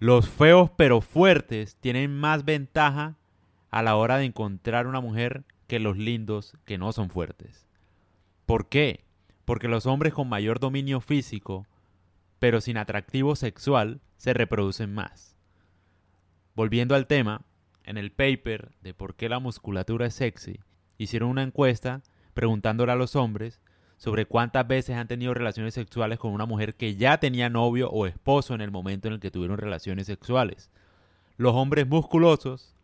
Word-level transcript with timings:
Los 0.00 0.28
feos 0.28 0.70
pero 0.76 1.00
fuertes 1.00 1.76
tienen 1.80 2.16
más 2.16 2.44
ventaja 2.44 3.16
a 3.70 3.82
la 3.82 3.96
hora 3.96 4.18
de 4.18 4.26
encontrar 4.26 4.86
una 4.86 5.00
mujer 5.00 5.44
que 5.66 5.80
los 5.80 5.96
lindos 5.96 6.56
que 6.64 6.78
no 6.78 6.92
son 6.92 7.10
fuertes. 7.10 7.66
¿Por 8.46 8.68
qué? 8.68 9.04
Porque 9.44 9.66
los 9.66 9.86
hombres 9.86 10.14
con 10.14 10.28
mayor 10.28 10.60
dominio 10.60 11.00
físico, 11.00 11.66
pero 12.38 12.60
sin 12.60 12.76
atractivo 12.76 13.34
sexual, 13.34 14.00
se 14.16 14.34
reproducen 14.34 14.94
más. 14.94 15.36
Volviendo 16.54 16.94
al 16.94 17.08
tema, 17.08 17.42
en 17.82 17.98
el 17.98 18.12
paper 18.12 18.70
de 18.80 18.94
por 18.94 19.16
qué 19.16 19.28
la 19.28 19.40
musculatura 19.40 20.06
es 20.06 20.14
sexy, 20.14 20.60
hicieron 20.96 21.28
una 21.28 21.42
encuesta 21.42 22.02
preguntándole 22.34 22.92
a 22.92 22.96
los 22.96 23.16
hombres 23.16 23.60
sobre 23.98 24.26
cuántas 24.26 24.66
veces 24.66 24.96
han 24.96 25.08
tenido 25.08 25.34
relaciones 25.34 25.74
sexuales 25.74 26.18
con 26.18 26.32
una 26.32 26.46
mujer 26.46 26.74
que 26.74 26.94
ya 26.94 27.18
tenía 27.18 27.50
novio 27.50 27.90
o 27.90 28.06
esposo 28.06 28.54
en 28.54 28.60
el 28.60 28.70
momento 28.70 29.08
en 29.08 29.14
el 29.14 29.20
que 29.20 29.30
tuvieron 29.30 29.58
relaciones 29.58 30.06
sexuales. 30.06 30.70
Los 31.36 31.54
hombres 31.54 31.86
musculosos 31.86 32.74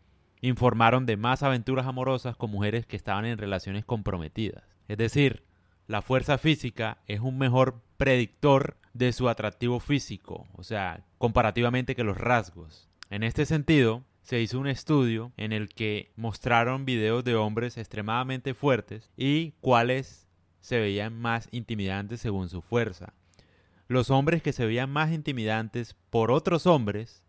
informaron 0.41 1.05
de 1.05 1.17
más 1.17 1.41
aventuras 1.41 1.87
amorosas 1.87 2.35
con 2.35 2.51
mujeres 2.51 2.85
que 2.85 2.97
estaban 2.97 3.25
en 3.25 3.37
relaciones 3.37 3.85
comprometidas. 3.85 4.63
Es 4.87 4.97
decir, 4.97 5.43
la 5.87 6.01
fuerza 6.01 6.37
física 6.37 6.99
es 7.07 7.21
un 7.21 7.37
mejor 7.37 7.81
predictor 7.97 8.77
de 8.93 9.13
su 9.13 9.29
atractivo 9.29 9.79
físico, 9.79 10.47
o 10.53 10.63
sea, 10.63 11.05
comparativamente 11.17 11.95
que 11.95 12.03
los 12.03 12.17
rasgos. 12.17 12.87
En 13.09 13.23
este 13.23 13.45
sentido, 13.45 14.03
se 14.21 14.41
hizo 14.41 14.59
un 14.59 14.67
estudio 14.67 15.31
en 15.37 15.53
el 15.53 15.69
que 15.69 16.11
mostraron 16.15 16.83
videos 16.83 17.23
de 17.23 17.35
hombres 17.35 17.77
extremadamente 17.77 18.55
fuertes 18.55 19.11
y 19.15 19.51
cuáles 19.61 20.24
se 20.65 20.79
veían 20.79 21.13
más 21.21 21.47
intimidantes 21.51 22.21
según 22.21 22.49
su 22.49 22.63
fuerza. 22.63 23.13
Los 23.87 24.09
hombres 24.09 24.41
que 24.41 24.51
se 24.51 24.65
veían 24.65 24.89
más 24.89 25.11
intimidantes 25.11 25.95
por 26.09 26.31
otros 26.31 26.65
hombres 26.65 27.23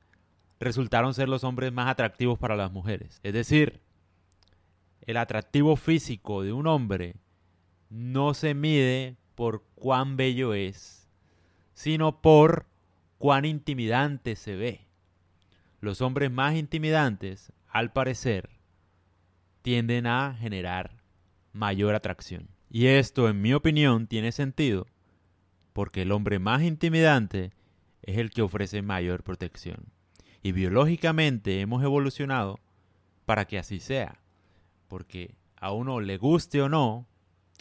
resultaron 0.59 1.13
ser 1.13 1.29
los 1.29 1.45
hombres 1.45 1.71
más 1.71 1.91
atractivos 1.91 2.39
para 2.39 2.57
las 2.57 2.73
mujeres. 2.73 3.21
Es 3.23 3.35
decir, 3.35 3.83
el 5.03 5.19
atractivo 5.19 5.77
físico 5.77 6.43
de 6.43 6.55
un 6.55 6.67
hombre 6.67 7.17
no 7.91 8.33
se 8.33 8.55
mide 8.55 9.17
por 9.35 9.65
cuán 9.75 10.17
bello 10.17 10.55
es, 10.55 11.07
sino 11.75 12.23
por 12.23 12.65
cuán 13.19 13.45
intimidante 13.45 14.35
se 14.37 14.57
ve. 14.57 14.87
Los 15.83 16.01
hombres 16.01 16.31
más 16.31 16.55
intimidantes, 16.55 17.53
al 17.69 17.93
parecer, 17.93 18.49
tienden 19.61 20.07
a 20.07 20.35
generar 20.41 21.03
mayor 21.53 21.95
atracción. 21.95 22.56
Y 22.71 22.87
esto, 22.87 23.29
en 23.29 23.41
mi 23.41 23.55
opinión, 23.55 24.07
tiene 24.07 24.33
sentido 24.33 24.87
porque 25.77 26.03
el 26.03 26.13
hombre 26.13 26.39
más 26.39 26.63
intimidante 26.63 27.53
es 28.01 28.17
el 28.17 28.31
que 28.31 28.41
ofrece 28.41 28.81
mayor 28.81 29.23
protección. 29.23 29.93
Y 30.43 30.53
biológicamente 30.53 31.61
hemos 31.61 31.83
evolucionado 31.83 32.61
para 33.27 33.45
que 33.45 33.59
así 33.59 33.79
sea. 33.79 34.23
Porque 34.89 35.35
a 35.57 35.73
uno 35.73 36.01
le 36.01 36.17
guste 36.17 36.63
o 36.63 36.71
no, 36.71 37.07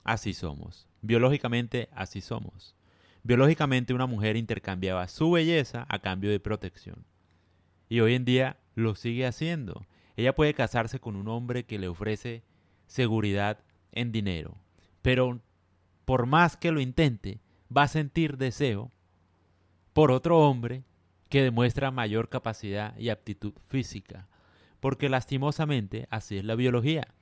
así 0.05 0.33
somos. 0.33 0.87
Biológicamente 1.01 1.89
así 1.91 2.21
somos. 2.21 2.75
Biológicamente 3.23 3.93
una 3.93 4.05
mujer 4.05 4.37
intercambiaba 4.37 5.09
su 5.09 5.31
belleza 5.31 5.85
a 5.89 5.99
cambio 5.99 6.31
de 6.31 6.39
protección. 6.39 7.05
Y 7.89 7.99
hoy 7.99 8.13
en 8.13 8.23
día 8.23 8.57
lo 8.75 8.95
sigue 8.95 9.25
haciendo. 9.25 9.85
Ella 10.15 10.35
puede 10.35 10.53
casarse 10.53 10.99
con 10.99 11.17
un 11.17 11.27
hombre 11.27 11.65
que 11.65 11.79
le 11.79 11.89
ofrece 11.89 12.43
seguridad 12.87 13.59
en 13.91 14.11
dinero, 14.11 14.57
pero 15.05 15.39
por 16.05 16.25
más 16.25 16.57
que 16.57 16.71
lo 16.71 16.79
intente, 16.79 17.39
va 17.75 17.83
a 17.83 17.87
sentir 17.87 18.37
deseo 18.37 18.89
por 19.93 20.09
otro 20.09 20.39
hombre 20.39 20.81
que 21.29 21.43
demuestra 21.43 21.91
mayor 21.91 22.27
capacidad 22.27 22.97
y 22.97 23.09
aptitud 23.09 23.53
física. 23.67 24.27
Porque 24.79 25.07
lastimosamente 25.07 26.07
así 26.09 26.39
es 26.39 26.43
la 26.43 26.55
biología. 26.55 27.13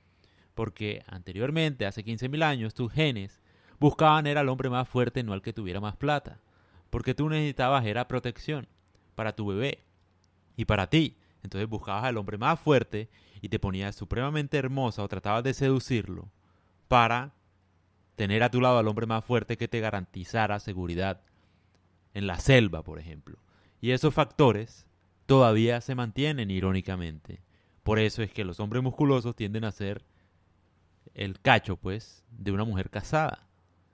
Porque 0.54 1.02
anteriormente, 1.08 1.84
hace 1.84 2.02
15.000 2.02 2.42
años, 2.42 2.72
tus 2.72 2.90
genes 2.90 3.42
buscaban 3.78 4.26
era 4.26 4.40
al 4.40 4.48
hombre 4.48 4.70
más 4.70 4.88
fuerte, 4.88 5.22
no 5.22 5.34
al 5.34 5.42
que 5.42 5.52
tuviera 5.52 5.78
más 5.78 5.96
plata. 5.96 6.40
Porque 6.88 7.12
tú 7.12 7.28
necesitabas 7.28 7.84
era 7.84 8.08
protección 8.08 8.66
para 9.14 9.36
tu 9.36 9.48
bebé 9.48 9.84
y 10.56 10.64
para 10.64 10.88
ti. 10.88 11.18
Entonces 11.42 11.68
buscabas 11.68 12.04
al 12.04 12.16
hombre 12.16 12.38
más 12.38 12.58
fuerte 12.58 13.10
y 13.42 13.50
te 13.50 13.58
ponías 13.58 13.94
supremamente 13.94 14.56
hermosa 14.56 15.02
o 15.02 15.08
tratabas 15.08 15.44
de 15.44 15.52
seducirlo 15.52 16.30
para 16.88 17.34
tener 18.16 18.42
a 18.42 18.50
tu 18.50 18.60
lado 18.60 18.78
al 18.78 18.88
hombre 18.88 19.06
más 19.06 19.24
fuerte 19.24 19.56
que 19.56 19.68
te 19.68 19.80
garantizara 19.80 20.60
seguridad 20.60 21.22
en 22.14 22.26
la 22.26 22.38
selva, 22.38 22.82
por 22.82 22.98
ejemplo. 22.98 23.38
Y 23.80 23.90
esos 23.90 24.14
factores 24.14 24.86
todavía 25.26 25.80
se 25.80 25.94
mantienen 25.94 26.50
irónicamente. 26.50 27.42
Por 27.82 27.98
eso 27.98 28.22
es 28.22 28.30
que 28.30 28.44
los 28.44 28.60
hombres 28.60 28.82
musculosos 28.82 29.36
tienden 29.36 29.64
a 29.64 29.72
ser 29.72 30.04
el 31.14 31.40
cacho, 31.40 31.76
pues, 31.76 32.24
de 32.30 32.52
una 32.52 32.64
mujer 32.64 32.90
casada. 32.90 33.46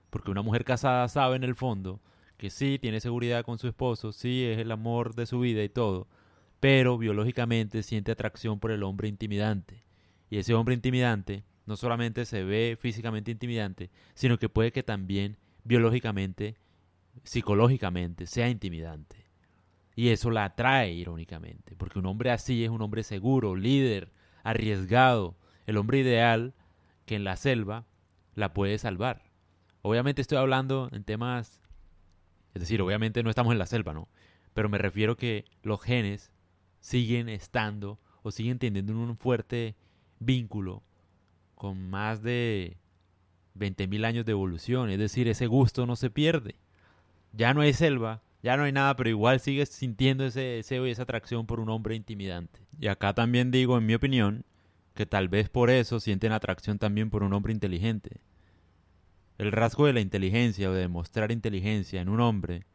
Porque 0.09 0.31
una 0.31 0.41
mujer 0.41 0.65
casada 0.65 1.07
sabe 1.07 1.35
en 1.35 1.43
el 1.43 1.55
fondo 1.55 1.99
que 2.37 2.49
sí 2.49 2.79
tiene 2.79 2.99
seguridad 2.99 3.43
con 3.43 3.59
su 3.59 3.67
esposo, 3.67 4.11
sí 4.11 4.43
es 4.45 4.57
el 4.57 4.71
amor 4.71 5.13
de 5.13 5.27
su 5.27 5.39
vida 5.39 5.63
y 5.63 5.69
todo, 5.69 6.07
pero 6.59 6.97
biológicamente 6.97 7.83
siente 7.83 8.11
atracción 8.11 8.59
por 8.59 8.71
el 8.71 8.83
hombre 8.83 9.07
intimidante. 9.07 9.83
Y 10.29 10.37
ese 10.37 10.53
hombre 10.55 10.73
intimidante 10.73 11.43
no 11.71 11.77
solamente 11.77 12.25
se 12.25 12.43
ve 12.43 12.77
físicamente 12.77 13.31
intimidante, 13.31 13.91
sino 14.13 14.37
que 14.37 14.49
puede 14.49 14.73
que 14.73 14.83
también 14.83 15.37
biológicamente, 15.63 16.57
psicológicamente 17.23 18.27
sea 18.27 18.49
intimidante. 18.49 19.25
Y 19.95 20.09
eso 20.09 20.31
la 20.31 20.43
atrae 20.43 20.91
irónicamente, 20.91 21.77
porque 21.77 21.99
un 21.99 22.07
hombre 22.07 22.29
así 22.29 22.65
es 22.65 22.69
un 22.69 22.81
hombre 22.81 23.03
seguro, 23.03 23.55
líder, 23.55 24.11
arriesgado, 24.43 25.37
el 25.65 25.77
hombre 25.77 25.99
ideal 25.99 26.53
que 27.05 27.15
en 27.15 27.23
la 27.23 27.37
selva 27.37 27.85
la 28.35 28.53
puede 28.53 28.77
salvar. 28.77 29.31
Obviamente 29.81 30.21
estoy 30.21 30.39
hablando 30.39 30.89
en 30.91 31.05
temas, 31.05 31.61
es 32.53 32.59
decir, 32.59 32.81
obviamente 32.81 33.23
no 33.23 33.29
estamos 33.29 33.53
en 33.53 33.59
la 33.59 33.65
selva, 33.65 33.93
¿no? 33.93 34.09
Pero 34.53 34.67
me 34.67 34.77
refiero 34.77 35.15
que 35.15 35.45
los 35.63 35.81
genes 35.81 36.33
siguen 36.81 37.29
estando 37.29 37.97
o 38.23 38.31
siguen 38.31 38.59
teniendo 38.59 38.91
un 38.91 39.15
fuerte 39.15 39.77
vínculo 40.19 40.83
con 41.61 41.91
más 41.91 42.23
de 42.23 42.75
20.000 43.55 44.03
años 44.03 44.25
de 44.25 44.31
evolución. 44.31 44.89
Es 44.89 44.97
decir, 44.97 45.27
ese 45.27 45.45
gusto 45.45 45.85
no 45.85 45.95
se 45.95 46.09
pierde. 46.09 46.55
Ya 47.33 47.53
no 47.53 47.61
hay 47.61 47.71
selva, 47.73 48.23
ya 48.41 48.57
no 48.57 48.63
hay 48.63 48.71
nada, 48.71 48.95
pero 48.95 49.11
igual 49.11 49.39
sigues 49.39 49.69
sintiendo 49.69 50.25
ese 50.25 50.39
deseo 50.39 50.87
y 50.87 50.89
esa 50.89 51.03
atracción 51.03 51.45
por 51.45 51.59
un 51.59 51.69
hombre 51.69 51.93
intimidante. 51.93 52.61
Y 52.79 52.87
acá 52.87 53.13
también 53.13 53.51
digo, 53.51 53.77
en 53.77 53.85
mi 53.85 53.93
opinión, 53.93 54.43
que 54.95 55.05
tal 55.05 55.29
vez 55.29 55.49
por 55.49 55.69
eso 55.69 55.99
sienten 55.99 56.31
atracción 56.31 56.79
también 56.79 57.11
por 57.11 57.21
un 57.21 57.31
hombre 57.31 57.53
inteligente. 57.53 58.21
El 59.37 59.51
rasgo 59.51 59.85
de 59.85 59.93
la 59.93 60.01
inteligencia 60.01 60.67
o 60.67 60.73
de 60.73 60.81
demostrar 60.81 61.31
inteligencia 61.31 62.01
en 62.01 62.09
un 62.09 62.21
hombre 62.21 62.65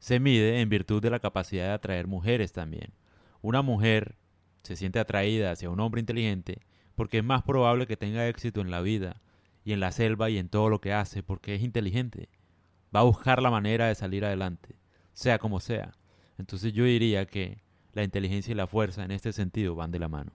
se 0.00 0.20
mide 0.20 0.60
en 0.60 0.68
virtud 0.68 1.00
de 1.00 1.08
la 1.08 1.20
capacidad 1.20 1.68
de 1.68 1.72
atraer 1.72 2.08
mujeres 2.08 2.52
también. 2.52 2.92
Una 3.40 3.62
mujer 3.62 4.16
se 4.64 4.76
siente 4.76 4.98
atraída 4.98 5.50
hacia 5.50 5.70
un 5.70 5.80
hombre 5.80 6.00
inteligente 6.00 6.60
porque 6.94 7.18
es 7.18 7.24
más 7.24 7.42
probable 7.42 7.86
que 7.86 7.96
tenga 7.96 8.28
éxito 8.28 8.60
en 8.60 8.70
la 8.70 8.80
vida 8.80 9.22
y 9.64 9.72
en 9.72 9.80
la 9.80 9.92
selva 9.92 10.30
y 10.30 10.38
en 10.38 10.48
todo 10.48 10.68
lo 10.68 10.80
que 10.80 10.92
hace, 10.92 11.22
porque 11.22 11.54
es 11.54 11.62
inteligente. 11.62 12.28
Va 12.94 13.00
a 13.00 13.04
buscar 13.04 13.40
la 13.42 13.50
manera 13.50 13.88
de 13.88 13.94
salir 13.94 14.24
adelante, 14.24 14.76
sea 15.12 15.38
como 15.38 15.60
sea. 15.60 15.92
Entonces 16.38 16.72
yo 16.72 16.84
diría 16.84 17.26
que 17.26 17.62
la 17.92 18.02
inteligencia 18.02 18.52
y 18.52 18.56
la 18.56 18.66
fuerza 18.66 19.04
en 19.04 19.10
este 19.10 19.32
sentido 19.32 19.74
van 19.74 19.90
de 19.90 19.98
la 19.98 20.08
mano. 20.08 20.32